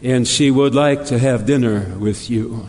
And 0.03 0.27
she 0.27 0.51
would 0.51 0.75
like 0.75 1.07
to 1.07 1.19
have 1.19 1.47
dinner 1.47 1.97
with 1.99 2.29
you. 2.29 2.69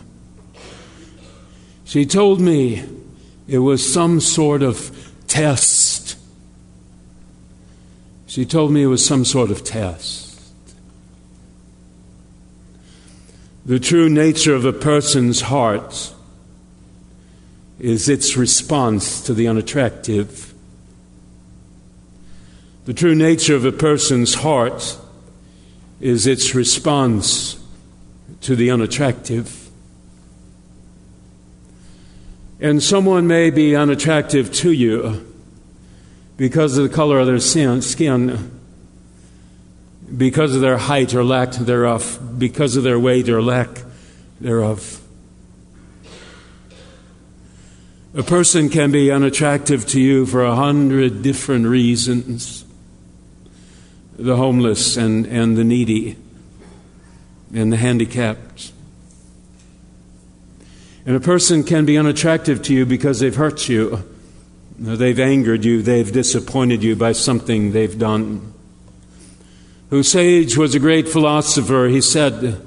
She 1.84 2.06
told 2.06 2.40
me 2.40 2.84
it 3.48 3.58
was 3.58 3.92
some 3.92 4.20
sort 4.20 4.62
of 4.62 5.12
test. 5.26 6.16
She 8.26 8.44
told 8.44 8.70
me 8.70 8.82
it 8.84 8.86
was 8.86 9.04
some 9.04 9.24
sort 9.24 9.50
of 9.50 9.64
test. 9.64 10.40
The 13.66 13.80
true 13.80 14.08
nature 14.08 14.54
of 14.54 14.64
a 14.64 14.72
person's 14.72 15.40
heart 15.42 16.12
is 17.80 18.08
its 18.08 18.36
response 18.36 19.22
to 19.22 19.34
the 19.34 19.48
unattractive. 19.48 20.54
The 22.84 22.94
true 22.94 23.14
nature 23.14 23.56
of 23.56 23.64
a 23.64 23.72
person's 23.72 24.34
heart 24.34 24.98
is 26.04 26.26
its 26.26 26.54
response 26.54 27.58
to 28.42 28.54
the 28.54 28.70
unattractive. 28.70 29.70
And 32.60 32.82
someone 32.82 33.26
may 33.26 33.48
be 33.48 33.74
unattractive 33.74 34.52
to 34.56 34.70
you 34.70 35.26
because 36.36 36.76
of 36.76 36.86
the 36.86 36.94
color 36.94 37.20
of 37.20 37.26
their 37.26 37.40
skin, 37.40 38.60
because 40.14 40.54
of 40.54 40.60
their 40.60 40.76
height 40.76 41.14
or 41.14 41.24
lack 41.24 41.52
thereof, 41.52 42.20
because 42.38 42.76
of 42.76 42.84
their 42.84 42.98
weight 42.98 43.30
or 43.30 43.40
lack 43.40 43.70
thereof. 44.42 45.00
A 48.14 48.22
person 48.22 48.68
can 48.68 48.92
be 48.92 49.10
unattractive 49.10 49.86
to 49.86 50.00
you 50.00 50.26
for 50.26 50.44
a 50.44 50.54
hundred 50.54 51.22
different 51.22 51.66
reasons 51.66 52.63
the 54.16 54.36
homeless 54.36 54.96
and, 54.96 55.26
and 55.26 55.56
the 55.56 55.64
needy 55.64 56.16
and 57.52 57.72
the 57.72 57.76
handicapped. 57.76 58.72
And 61.06 61.16
a 61.16 61.20
person 61.20 61.64
can 61.64 61.84
be 61.84 61.98
unattractive 61.98 62.62
to 62.62 62.74
you 62.74 62.86
because 62.86 63.20
they've 63.20 63.34
hurt 63.34 63.68
you, 63.68 64.02
they've 64.78 65.20
angered 65.20 65.64
you, 65.64 65.82
they've 65.82 66.10
disappointed 66.10 66.82
you 66.82 66.96
by 66.96 67.12
something 67.12 67.72
they've 67.72 67.98
done. 67.98 68.52
Houssaye 69.90 70.56
was 70.56 70.74
a 70.74 70.80
great 70.80 71.08
philosopher. 71.08 71.88
He 71.88 72.00
said, 72.00 72.60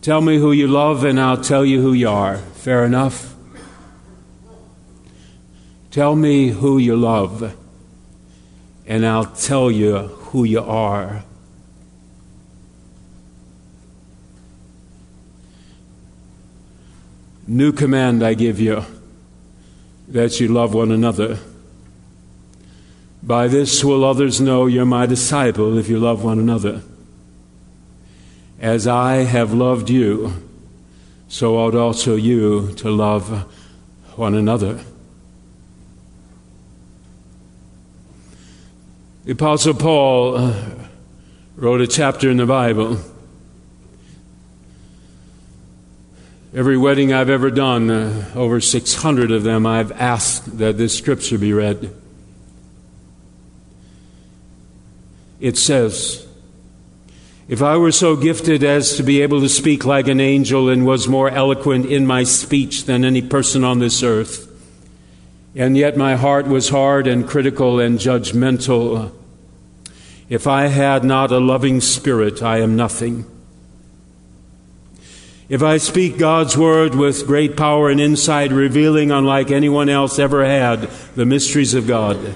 Tell 0.00 0.20
me 0.20 0.38
who 0.38 0.52
you 0.52 0.68
love, 0.68 1.04
and 1.04 1.18
I'll 1.20 1.42
tell 1.42 1.64
you 1.64 1.82
who 1.82 1.92
you 1.92 2.08
are. 2.08 2.38
Fair 2.38 2.84
enough? 2.84 3.34
Tell 5.90 6.16
me 6.16 6.48
who 6.48 6.78
you 6.78 6.96
love, 6.96 7.54
and 8.86 9.04
I'll 9.04 9.26
tell 9.26 9.70
you 9.70 10.21
who 10.32 10.44
you 10.44 10.60
are. 10.60 11.22
New 17.46 17.70
command 17.70 18.24
I 18.24 18.32
give 18.32 18.58
you 18.58 18.82
that 20.08 20.40
you 20.40 20.48
love 20.48 20.72
one 20.72 20.90
another. 20.90 21.38
By 23.22 23.46
this 23.46 23.84
will 23.84 24.04
others 24.04 24.40
know 24.40 24.66
you're 24.66 24.86
my 24.86 25.04
disciple 25.04 25.76
if 25.76 25.90
you 25.90 25.98
love 25.98 26.24
one 26.24 26.38
another. 26.38 26.80
As 28.58 28.86
I 28.86 29.24
have 29.24 29.52
loved 29.52 29.90
you, 29.90 30.32
so 31.28 31.58
ought 31.58 31.74
also 31.74 32.16
you 32.16 32.72
to 32.76 32.90
love 32.90 33.28
one 34.16 34.34
another. 34.34 34.80
The 39.24 39.32
Apostle 39.32 39.74
Paul 39.74 40.36
uh, 40.36 40.52
wrote 41.54 41.80
a 41.80 41.86
chapter 41.86 42.28
in 42.28 42.38
the 42.38 42.46
Bible. 42.46 42.98
Every 46.52 46.76
wedding 46.76 47.12
I've 47.12 47.30
ever 47.30 47.48
done, 47.48 47.88
uh, 47.88 48.32
over 48.34 48.60
600 48.60 49.30
of 49.30 49.44
them, 49.44 49.64
I've 49.64 49.92
asked 49.92 50.58
that 50.58 50.76
this 50.76 50.98
scripture 50.98 51.38
be 51.38 51.52
read. 51.52 51.94
It 55.38 55.56
says, 55.56 56.26
If 57.46 57.62
I 57.62 57.76
were 57.76 57.92
so 57.92 58.16
gifted 58.16 58.64
as 58.64 58.96
to 58.96 59.04
be 59.04 59.22
able 59.22 59.40
to 59.42 59.48
speak 59.48 59.84
like 59.84 60.08
an 60.08 60.18
angel 60.18 60.68
and 60.68 60.84
was 60.84 61.06
more 61.06 61.30
eloquent 61.30 61.86
in 61.86 62.08
my 62.08 62.24
speech 62.24 62.86
than 62.86 63.04
any 63.04 63.22
person 63.22 63.62
on 63.62 63.78
this 63.78 64.02
earth, 64.02 64.51
and 65.54 65.76
yet 65.76 65.96
my 65.96 66.16
heart 66.16 66.46
was 66.46 66.70
hard 66.70 67.06
and 67.06 67.28
critical 67.28 67.78
and 67.78 67.98
judgmental. 67.98 69.12
If 70.28 70.46
I 70.46 70.68
had 70.68 71.04
not 71.04 71.30
a 71.30 71.38
loving 71.38 71.80
spirit, 71.80 72.42
I 72.42 72.58
am 72.58 72.74
nothing. 72.74 73.26
If 75.50 75.62
I 75.62 75.76
speak 75.76 76.16
God's 76.16 76.56
word 76.56 76.94
with 76.94 77.26
great 77.26 77.56
power 77.56 77.90
and 77.90 78.00
insight, 78.00 78.50
revealing, 78.50 79.10
unlike 79.10 79.50
anyone 79.50 79.90
else 79.90 80.18
ever 80.18 80.42
had, 80.46 80.82
the 81.14 81.26
mysteries 81.26 81.74
of 81.74 81.86
God, 81.86 82.34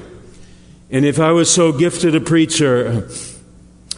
and 0.90 1.04
if 1.06 1.18
I 1.18 1.32
was 1.32 1.50
so 1.50 1.72
gifted 1.72 2.14
a 2.14 2.20
preacher 2.20 3.08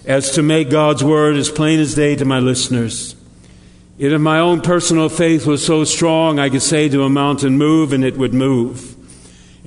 as 0.07 0.31
to 0.33 0.43
make 0.43 0.71
God's 0.71 1.03
word 1.03 1.37
as 1.37 1.51
plain 1.51 1.81
as 1.81 1.95
day 1.95 2.15
to 2.15 2.25
my 2.25 2.39
listeners, 2.39 3.17
and 3.99 4.13
if 4.13 4.21
my 4.21 4.39
own 4.39 4.61
personal 4.61 5.09
faith 5.09 5.45
was 5.45 5.67
so 5.67 5.83
strong 5.83 6.39
I 6.39 6.49
could 6.49 6.63
say 6.63 6.89
to 6.89 7.03
a 7.03 7.11
mountain, 7.11 7.59
move, 7.59 7.93
and 7.93 8.05
it 8.05 8.17
would 8.17 8.33
move 8.33 8.95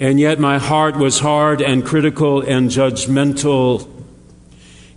and 0.02 0.20
yet 0.20 0.40
my 0.40 0.58
heart 0.58 0.96
was 0.96 1.20
hard 1.20 1.62
and 1.62 1.86
critical 1.86 2.42
and 2.42 2.72
judgmental, 2.72 3.88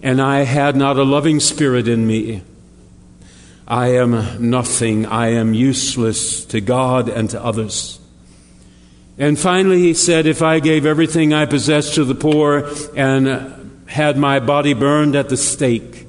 and 0.02 0.18
I 0.18 0.44
had 0.44 0.76
not 0.76 0.96
a 0.96 1.02
loving 1.02 1.40
spirit 1.40 1.86
in 1.86 2.06
me. 2.06 2.42
I 3.68 3.88
am 3.88 4.50
nothing. 4.50 5.04
I 5.04 5.28
am 5.32 5.52
useless 5.52 6.46
to 6.46 6.62
God 6.62 7.10
and 7.10 7.28
to 7.30 7.42
others. 7.42 8.00
And 9.18 9.38
finally, 9.38 9.80
he 9.80 9.92
said, 9.92 10.24
If 10.26 10.40
I 10.40 10.58
gave 10.58 10.86
everything 10.86 11.34
I 11.34 11.44
possessed 11.44 11.96
to 11.96 12.04
the 12.04 12.14
poor 12.14 12.70
and 12.96 13.84
had 13.86 14.16
my 14.16 14.40
body 14.40 14.72
burned 14.72 15.16
at 15.16 15.28
the 15.28 15.36
stake, 15.36 16.06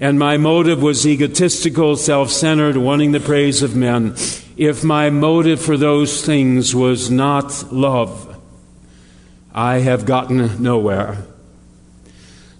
and 0.00 0.18
my 0.18 0.38
motive 0.38 0.82
was 0.82 1.06
egotistical, 1.06 1.96
self 1.96 2.30
centered, 2.30 2.78
wanting 2.78 3.12
the 3.12 3.20
praise 3.20 3.62
of 3.62 3.76
men, 3.76 4.16
if 4.56 4.84
my 4.84 5.10
motive 5.10 5.60
for 5.60 5.76
those 5.76 6.24
things 6.24 6.74
was 6.74 7.10
not 7.10 7.72
love, 7.72 8.36
I 9.52 9.78
have 9.78 10.04
gotten 10.04 10.62
nowhere. 10.62 11.24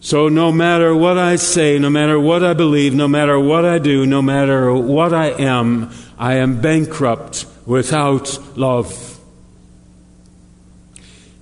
So, 0.01 0.29
no 0.29 0.53
matter 0.53 0.95
what 0.95 1.17
I 1.17 1.37
say, 1.37 1.79
no 1.79 1.89
matter 1.89 2.21
what 2.21 2.45
I 2.45 2.53
believe, 2.53 2.95
no 2.95 3.09
matter 3.09 3.41
what 3.41 3.65
I 3.65 3.79
do, 3.79 4.05
no 4.05 4.21
matter 4.21 4.73
what 4.75 5.15
I 5.15 5.29
am, 5.29 5.91
I 6.19 6.35
am 6.35 6.61
bankrupt 6.61 7.47
without 7.65 8.39
love. 8.57 9.19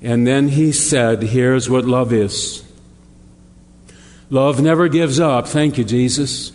And 0.00 0.26
then 0.26 0.48
he 0.48 0.72
said, 0.72 1.22
Here's 1.22 1.68
what 1.68 1.84
love 1.84 2.12
is 2.12 2.62
love 4.30 4.62
never 4.62 4.88
gives 4.88 5.18
up. 5.18 5.48
Thank 5.48 5.76
you, 5.76 5.84
Jesus. 5.84 6.52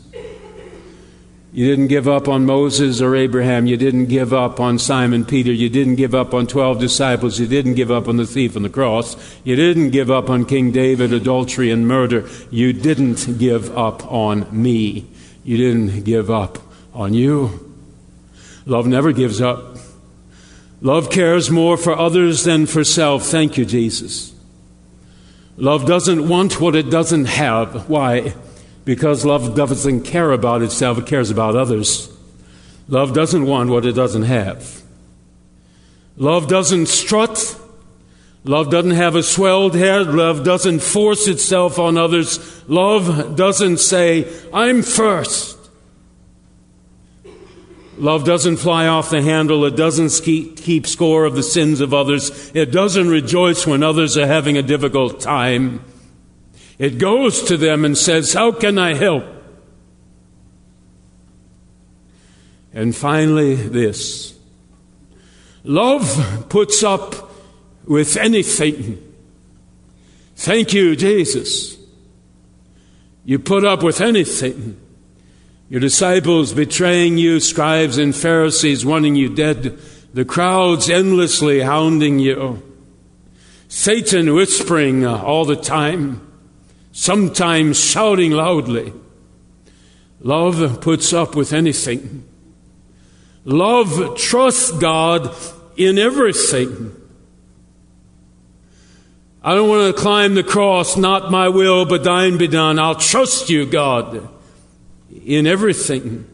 You 1.57 1.65
didn't 1.65 1.87
give 1.87 2.07
up 2.07 2.27
on 2.27 2.45
Moses 2.45 3.01
or 3.01 3.15
Abraham. 3.15 3.65
You 3.65 3.77
didn't 3.77 4.05
give 4.05 4.31
up 4.31 4.59
on 4.59 4.77
Simon 4.77 5.25
Peter. 5.25 5.51
You 5.51 5.69
didn't 5.69 5.95
give 5.95 6.13
up 6.13 6.35
on 6.35 6.45
12 6.45 6.79
disciples. 6.79 7.39
You 7.39 7.47
didn't 7.47 7.73
give 7.73 7.89
up 7.89 8.07
on 8.07 8.17
the 8.17 8.27
thief 8.27 8.55
on 8.55 8.61
the 8.61 8.69
cross. 8.69 9.15
You 9.43 9.55
didn't 9.55 9.89
give 9.89 10.11
up 10.11 10.29
on 10.29 10.45
King 10.45 10.71
David, 10.71 11.11
adultery, 11.11 11.71
and 11.71 11.87
murder. 11.87 12.29
You 12.51 12.73
didn't 12.73 13.39
give 13.39 13.75
up 13.75 14.05
on 14.05 14.45
me. 14.51 15.07
You 15.43 15.57
didn't 15.57 16.03
give 16.03 16.29
up 16.29 16.59
on 16.93 17.15
you. 17.15 17.75
Love 18.67 18.85
never 18.85 19.11
gives 19.11 19.41
up. 19.41 19.77
Love 20.79 21.09
cares 21.09 21.49
more 21.49 21.75
for 21.75 21.97
others 21.97 22.43
than 22.43 22.67
for 22.67 22.83
self. 22.83 23.23
Thank 23.23 23.57
you, 23.57 23.65
Jesus. 23.65 24.31
Love 25.55 25.87
doesn't 25.87 26.29
want 26.29 26.61
what 26.61 26.75
it 26.75 26.91
doesn't 26.91 27.25
have. 27.25 27.89
Why? 27.89 28.35
Because 28.87 29.25
love 29.25 29.53
doesn't 29.53 30.03
care 30.03 30.31
about 30.31 30.61
itself, 30.61 30.97
it 30.97 31.05
cares 31.05 31.29
about 31.29 31.57
others. 31.57 32.09
Love 32.87 33.13
doesn't 33.13 33.45
want 33.45 33.69
what 33.69 33.85
it 33.85 33.91
doesn't 33.91 34.23
have. 34.23 34.81
Love 36.15 36.47
doesn't 36.47 36.85
strut. 36.85 37.59
Love 38.45 38.71
doesn't 38.71 38.91
have 38.91 39.17
a 39.17 39.23
swelled 39.23 39.75
head. 39.75 40.07
Love 40.07 40.45
doesn't 40.45 40.79
force 40.79 41.27
itself 41.27 41.77
on 41.79 41.97
others. 41.97 42.39
Love 42.69 43.35
doesn't 43.35 43.79
say, 43.79 44.25
I'm 44.53 44.81
first. 44.83 45.57
Love 47.97 48.23
doesn't 48.23 48.55
fly 48.55 48.87
off 48.87 49.09
the 49.09 49.21
handle. 49.21 49.65
It 49.65 49.75
doesn't 49.75 50.17
keep 50.23 50.87
score 50.87 51.25
of 51.25 51.35
the 51.35 51.43
sins 51.43 51.81
of 51.81 51.93
others. 51.93 52.51
It 52.55 52.71
doesn't 52.71 53.09
rejoice 53.09 53.67
when 53.67 53.83
others 53.83 54.15
are 54.15 54.27
having 54.27 54.55
a 54.55 54.63
difficult 54.63 55.19
time. 55.19 55.81
It 56.77 56.97
goes 56.97 57.43
to 57.43 57.57
them 57.57 57.83
and 57.85 57.97
says, 57.97 58.33
How 58.33 58.51
can 58.51 58.77
I 58.77 58.93
help? 58.93 59.25
And 62.73 62.95
finally, 62.95 63.55
this 63.55 64.37
love 65.63 66.45
puts 66.49 66.83
up 66.83 67.31
with 67.85 68.15
anything. 68.17 69.03
Thank 70.35 70.73
you, 70.73 70.95
Jesus. 70.95 71.77
You 73.25 73.39
put 73.39 73.65
up 73.65 73.81
with 73.81 73.99
anything 73.99 74.79
Your 75.69 75.81
disciples 75.81 76.53
betraying 76.53 77.17
you, 77.17 77.41
scribes 77.41 77.97
and 77.97 78.15
Pharisees 78.15 78.85
wanting 78.85 79.15
you 79.15 79.33
dead, 79.33 79.77
the 80.13 80.23
crowds 80.23 80.89
endlessly 80.89 81.59
hounding 81.59 82.19
you, 82.19 82.63
Satan 83.67 84.33
whispering 84.33 85.05
all 85.05 85.43
the 85.43 85.57
time, 85.57 86.25
sometimes 86.97 87.79
shouting 87.79 88.31
loudly. 88.31 88.91
Love 90.19 90.81
puts 90.81 91.13
up 91.13 91.35
with 91.35 91.53
anything. 91.53 92.27
Love 93.45 94.17
trusts 94.17 94.71
God 94.71 95.35
in 95.77 95.99
everything. 95.99 96.91
I 99.43 99.53
don't 99.53 99.69
want 99.69 99.95
to 99.95 100.01
climb 100.01 100.33
the 100.33 100.43
cross, 100.43 100.97
not 100.97 101.29
my 101.29 101.49
will, 101.49 101.85
but 101.85 102.03
thine 102.03 102.39
be 102.39 102.47
done. 102.47 102.79
I'll 102.79 102.95
trust 102.95 103.51
you, 103.51 103.67
God, 103.67 104.27
in 105.23 105.45
everything. 105.45 106.27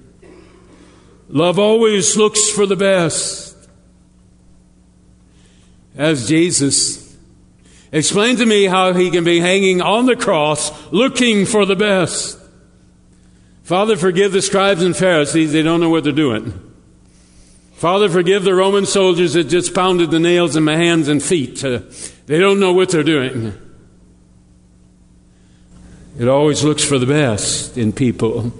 Love 1.27 1.59
always 1.59 2.15
looks 2.15 2.49
for 2.49 2.65
the 2.65 2.77
best. 2.77 3.57
As 5.97 6.29
Jesus 6.29 7.02
explained 7.93 8.39
to 8.39 8.45
me 8.45 8.65
how 8.65 8.91
he 8.91 9.09
can 9.09 9.23
be 9.23 9.39
hanging 9.39 9.81
on 9.81 10.07
the 10.07 10.15
cross 10.17 10.91
looking 10.91 11.45
for 11.45 11.65
the 11.65 11.75
best. 11.75 12.37
Father, 13.63 13.95
forgive 13.95 14.33
the 14.33 14.41
scribes 14.41 14.83
and 14.83 14.97
Pharisees, 14.97 15.53
they 15.53 15.61
don't 15.61 15.79
know 15.79 15.89
what 15.89 16.03
they're 16.03 16.11
doing. 16.11 16.59
Father, 17.75 18.09
forgive 18.09 18.43
the 18.43 18.55
Roman 18.55 18.85
soldiers 18.85 19.33
that 19.33 19.45
just 19.45 19.73
pounded 19.73 20.11
the 20.11 20.19
nails 20.19 20.55
in 20.55 20.63
my 20.63 20.75
hands 20.75 21.07
and 21.07 21.21
feet. 21.21 21.63
Uh, 21.63 21.81
they 22.25 22.39
don't 22.39 22.59
know 22.59 22.73
what 22.73 22.89
they're 22.89 23.03
doing. 23.03 23.53
It 26.17 26.27
always 26.27 26.63
looks 26.63 26.83
for 26.83 26.97
the 26.97 27.05
best 27.05 27.77
in 27.77 27.91
people. 27.91 28.53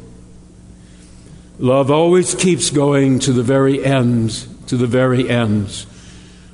Love 1.60 1.92
always 1.92 2.36
keeps 2.36 2.70
going 2.70 3.20
to 3.20 3.32
the 3.32 3.44
very 3.44 3.84
ends, 3.84 4.48
to 4.68 4.76
the 4.76 4.88
very 4.88 5.30
ends. 5.30 5.86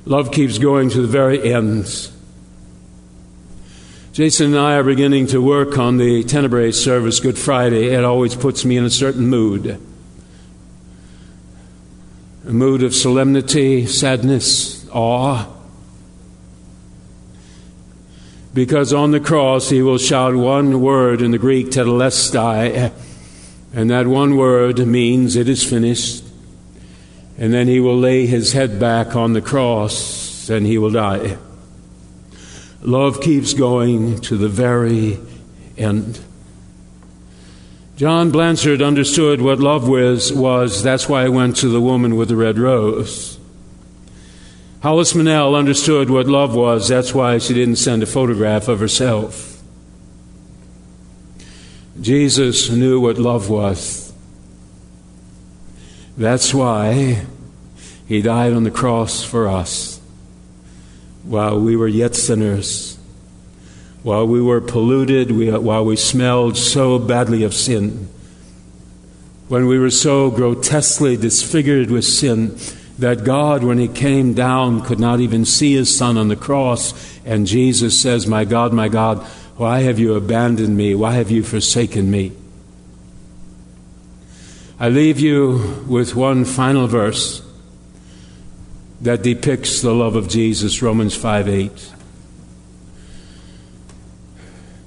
Love 0.04 0.30
keeps 0.30 0.58
going 0.58 0.90
to 0.90 1.02
the 1.02 1.08
very 1.08 1.52
ends. 1.52 2.12
Jason 4.12 4.46
and 4.46 4.58
I 4.58 4.74
are 4.74 4.82
beginning 4.82 5.28
to 5.28 5.40
work 5.40 5.78
on 5.78 5.96
the 5.96 6.24
Tenebrae 6.24 6.72
service 6.72 7.20
Good 7.20 7.38
Friday. 7.38 7.94
It 7.94 8.04
always 8.04 8.34
puts 8.34 8.64
me 8.64 8.76
in 8.76 8.84
a 8.84 8.90
certain 8.90 9.28
mood 9.28 9.80
a 12.44 12.52
mood 12.52 12.82
of 12.82 12.92
solemnity, 12.92 13.86
sadness, 13.86 14.88
awe. 14.90 15.46
Because 18.52 18.92
on 18.92 19.12
the 19.12 19.20
cross 19.20 19.70
he 19.70 19.80
will 19.80 19.98
shout 19.98 20.34
one 20.34 20.80
word 20.80 21.22
in 21.22 21.30
the 21.30 21.38
Greek, 21.38 21.68
tetelestai, 21.68 22.92
and 23.72 23.90
that 23.90 24.08
one 24.08 24.36
word 24.36 24.84
means 24.84 25.36
it 25.36 25.48
is 25.48 25.62
finished. 25.62 26.24
And 27.38 27.54
then 27.54 27.68
he 27.68 27.78
will 27.78 27.98
lay 27.98 28.26
his 28.26 28.54
head 28.54 28.80
back 28.80 29.14
on 29.14 29.34
the 29.34 29.42
cross 29.42 30.50
and 30.50 30.66
he 30.66 30.78
will 30.78 30.90
die. 30.90 31.38
Love 32.82 33.20
keeps 33.20 33.52
going 33.52 34.18
to 34.22 34.38
the 34.38 34.48
very 34.48 35.18
end. 35.76 36.18
John 37.96 38.30
Blanchard 38.30 38.80
understood 38.80 39.42
what 39.42 39.58
love 39.58 39.86
was, 39.86 40.32
was. 40.32 40.82
That's 40.82 41.06
why 41.06 41.24
I 41.24 41.28
went 41.28 41.56
to 41.56 41.68
the 41.68 41.80
woman 41.80 42.16
with 42.16 42.28
the 42.30 42.36
red 42.36 42.58
rose. 42.58 43.38
Hollis 44.82 45.12
Maynell 45.12 45.54
understood 45.54 46.08
what 46.08 46.26
love 46.26 46.54
was. 46.54 46.88
That's 46.88 47.12
why 47.14 47.36
she 47.36 47.52
didn't 47.52 47.76
send 47.76 48.02
a 48.02 48.06
photograph 48.06 48.68
of 48.68 48.80
herself. 48.80 49.60
Jesus 52.00 52.70
knew 52.70 52.98
what 52.98 53.18
love 53.18 53.50
was. 53.50 54.10
That's 56.16 56.54
why 56.54 57.26
he 58.08 58.22
died 58.22 58.54
on 58.54 58.64
the 58.64 58.70
cross 58.70 59.22
for 59.22 59.48
us 59.48 59.89
while 61.24 61.60
we 61.60 61.76
were 61.76 61.88
yet 61.88 62.14
sinners 62.14 62.98
while 64.02 64.26
we 64.26 64.40
were 64.40 64.60
polluted, 64.60 65.30
we, 65.30 65.50
while 65.50 65.84
we 65.84 65.96
smelled 65.96 66.56
so 66.56 66.98
badly 66.98 67.42
of 67.42 67.52
sin, 67.52 68.08
when 69.48 69.66
we 69.66 69.78
were 69.78 69.90
so 69.90 70.30
grotesquely 70.30 71.16
disfigured 71.16 71.90
with 71.90 72.04
sin 72.04 72.56
that 72.98 73.24
God, 73.24 73.62
when 73.62 73.78
He 73.78 73.88
came 73.88 74.32
down, 74.32 74.82
could 74.82 75.00
not 75.00 75.20
even 75.20 75.44
see 75.44 75.74
His 75.74 75.94
Son 75.94 76.16
on 76.16 76.28
the 76.28 76.36
cross. 76.36 77.18
And 77.24 77.46
Jesus 77.46 78.00
says, 78.00 78.26
My 78.26 78.44
God, 78.44 78.72
my 78.72 78.88
God, 78.88 79.18
why 79.56 79.80
have 79.80 79.98
you 79.98 80.14
abandoned 80.14 80.76
me? 80.76 80.94
Why 80.94 81.14
have 81.14 81.30
you 81.30 81.42
forsaken 81.42 82.10
me? 82.10 82.32
I 84.78 84.88
leave 84.88 85.20
you 85.20 85.84
with 85.86 86.14
one 86.14 86.46
final 86.46 86.86
verse 86.86 87.42
that 89.00 89.22
depicts 89.22 89.80
the 89.80 89.94
love 89.94 90.14
of 90.14 90.28
Jesus, 90.28 90.82
Romans 90.82 91.14
5 91.14 91.48
8. 91.48 91.92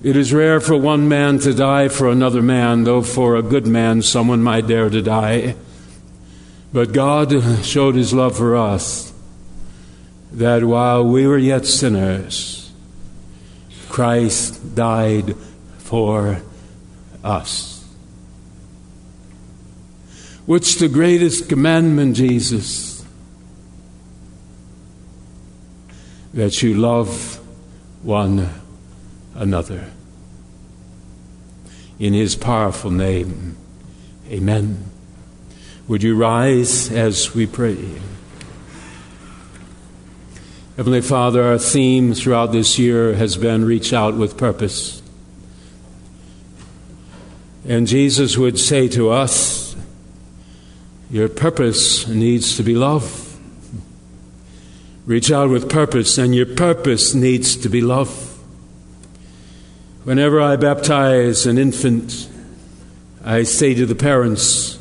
It 0.03 0.17
is 0.17 0.33
rare 0.33 0.59
for 0.59 0.75
one 0.75 1.07
man 1.07 1.39
to 1.39 1.53
die 1.53 1.87
for 1.87 2.09
another 2.09 2.41
man, 2.41 2.83
though 2.83 3.01
for 3.01 3.37
a 3.37 3.41
good 3.41 3.65
man 3.65 4.01
someone 4.01 4.43
might 4.43 4.67
dare 4.67 4.89
to 4.89 5.01
die. 5.01 5.55
But 6.73 6.91
God 6.91 7.63
showed 7.63 7.95
his 7.95 8.13
love 8.13 8.35
for 8.35 8.55
us 8.55 9.13
that 10.33 10.63
while 10.63 11.05
we 11.05 11.25
were 11.25 11.37
yet 11.37 11.65
sinners, 11.65 12.71
Christ 13.87 14.75
died 14.75 15.35
for 15.77 16.41
us. 17.23 17.87
What's 20.45 20.75
the 20.75 20.89
greatest 20.89 21.47
commandment, 21.47 22.17
Jesus? 22.17 22.92
That 26.33 26.63
you 26.63 26.73
love 26.73 27.39
one 28.01 28.49
another. 29.35 29.91
In 31.99 32.13
his 32.13 32.35
powerful 32.35 32.91
name, 32.91 33.55
amen. 34.29 34.83
Would 35.87 36.01
you 36.01 36.15
rise 36.15 36.91
as 36.91 37.35
we 37.35 37.45
pray? 37.45 37.77
Heavenly 40.75 41.01
Father, 41.01 41.43
our 41.43 41.59
theme 41.59 42.15
throughout 42.15 42.51
this 42.51 42.79
year 42.79 43.13
has 43.13 43.37
been 43.37 43.63
reach 43.63 43.93
out 43.93 44.15
with 44.15 44.37
purpose. 44.37 45.03
And 47.67 47.85
Jesus 47.85 48.37
would 48.37 48.57
say 48.57 48.87
to 48.89 49.11
us, 49.11 49.75
Your 51.11 51.29
purpose 51.29 52.07
needs 52.07 52.57
to 52.57 52.63
be 52.63 52.73
love. 52.73 53.22
Reach 55.05 55.31
out 55.31 55.49
with 55.49 55.69
purpose, 55.69 56.17
and 56.17 56.33
your 56.33 56.45
purpose 56.45 57.13
needs 57.13 57.57
to 57.57 57.69
be 57.69 57.81
love. 57.81 58.39
Whenever 60.05 60.39
I 60.39 60.55
baptize 60.55 61.45
an 61.45 61.57
infant, 61.57 62.29
I 63.23 63.43
say 63.43 63.73
to 63.73 63.85
the 63.85 63.95
parents, 63.95 64.79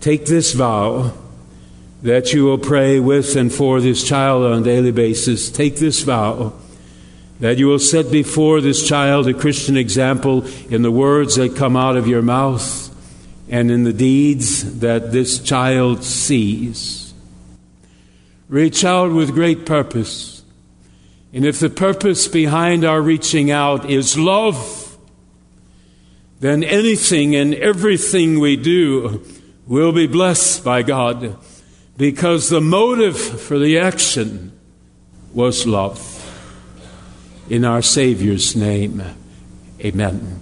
Take 0.00 0.26
this 0.26 0.52
vow 0.52 1.12
that 2.02 2.32
you 2.32 2.44
will 2.44 2.58
pray 2.58 2.98
with 2.98 3.36
and 3.36 3.52
for 3.52 3.80
this 3.80 4.02
child 4.02 4.44
on 4.44 4.60
a 4.60 4.64
daily 4.64 4.90
basis. 4.90 5.50
Take 5.50 5.76
this 5.76 6.02
vow 6.02 6.54
that 7.40 7.58
you 7.58 7.66
will 7.66 7.78
set 7.78 8.10
before 8.10 8.60
this 8.60 8.86
child 8.86 9.28
a 9.28 9.34
Christian 9.34 9.76
example 9.76 10.44
in 10.70 10.82
the 10.82 10.90
words 10.90 11.36
that 11.36 11.56
come 11.56 11.76
out 11.76 11.96
of 11.96 12.06
your 12.06 12.22
mouth 12.22 12.88
and 13.48 13.70
in 13.70 13.84
the 13.84 13.92
deeds 13.92 14.80
that 14.80 15.12
this 15.12 15.38
child 15.38 16.04
sees. 16.04 17.01
Reach 18.52 18.84
out 18.84 19.12
with 19.12 19.32
great 19.32 19.64
purpose 19.64 20.32
and 21.32 21.46
if 21.46 21.60
the 21.60 21.70
purpose 21.70 22.28
behind 22.28 22.84
our 22.84 23.00
reaching 23.00 23.50
out 23.50 23.88
is 23.88 24.18
love, 24.18 24.98
then 26.40 26.62
anything 26.62 27.34
and 27.34 27.54
everything 27.54 28.38
we 28.38 28.56
do 28.56 29.24
will 29.66 29.92
be 29.92 30.06
blessed 30.06 30.62
by 30.62 30.82
God 30.82 31.38
because 31.96 32.50
the 32.50 32.60
motive 32.60 33.18
for 33.18 33.58
the 33.58 33.78
action 33.78 34.52
was 35.32 35.66
love. 35.66 36.10
In 37.48 37.64
our 37.64 37.80
Savior's 37.80 38.54
name, 38.54 39.02
amen. 39.80 40.41